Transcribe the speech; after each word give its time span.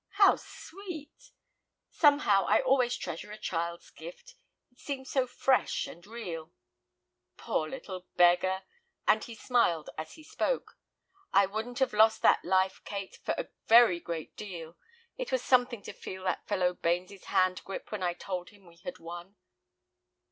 "How 0.13 0.35
sweet! 0.35 1.29
Somehow 1.91 2.45
I 2.45 2.59
always 2.59 2.97
treasure 2.97 3.31
a 3.31 3.37
child's 3.37 3.91
gift; 3.91 4.33
it 4.71 4.79
seems 4.79 5.11
so 5.11 5.27
fresh 5.27 5.85
and 5.85 6.07
real." 6.07 6.51
"Poor 7.37 7.69
little 7.69 8.07
beggar," 8.15 8.63
and 9.07 9.23
he 9.23 9.35
smiled 9.35 9.91
as 9.99 10.13
he 10.13 10.23
spoke. 10.23 10.75
"I 11.31 11.45
wouldn't 11.45 11.77
have 11.77 11.93
lost 11.93 12.23
that 12.23 12.43
life, 12.43 12.81
Kate, 12.83 13.19
for 13.23 13.35
a 13.37 13.49
very 13.67 13.99
great 13.99 14.35
deal. 14.35 14.75
It 15.19 15.31
was 15.31 15.43
something 15.43 15.83
to 15.83 15.93
feel 15.93 16.23
that 16.23 16.47
fellow 16.47 16.73
Bains's 16.73 17.25
hand 17.25 17.63
grip 17.63 17.91
when 17.91 18.01
I 18.01 18.13
told 18.15 18.49
him 18.49 18.65
we 18.65 18.77
had 18.77 18.97
won." 18.97 19.35